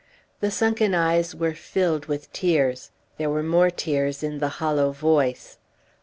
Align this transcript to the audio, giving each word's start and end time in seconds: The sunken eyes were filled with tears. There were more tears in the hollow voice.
The 0.39 0.49
sunken 0.49 0.95
eyes 0.95 1.35
were 1.35 1.53
filled 1.53 2.07
with 2.07 2.33
tears. 2.33 2.89
There 3.19 3.29
were 3.29 3.43
more 3.43 3.69
tears 3.69 4.23
in 4.23 4.39
the 4.39 4.49
hollow 4.57 4.91
voice. 4.91 5.59